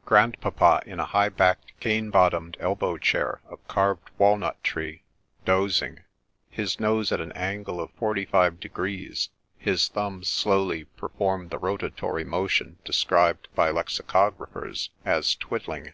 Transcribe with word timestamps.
—Grandpapa 0.04 0.82
in 0.88 1.00
a 1.00 1.04
high 1.04 1.28
backed 1.28 1.72
cane 1.80 2.10
bottomed 2.10 2.56
elbow 2.60 2.96
chair 2.96 3.40
of 3.48 3.66
carved 3.66 4.08
walnut 4.18 4.62
tree, 4.62 5.02
dozing; 5.44 5.98
his 6.48 6.78
nose 6.78 7.10
at 7.10 7.20
an 7.20 7.32
angle 7.32 7.80
of 7.80 7.90
forty 7.94 8.24
five 8.24 8.60
degrees,— 8.60 9.30
his 9.58 9.88
thumbs 9.88 10.28
slowly 10.28 10.84
perform 10.84 11.48
the 11.48 11.58
rotatory 11.58 12.22
motion 12.22 12.78
described 12.84 13.48
by 13.56 13.68
lexicographers 13.72 14.90
as' 15.04 15.34
twid 15.34 15.64
dling.' 15.64 15.92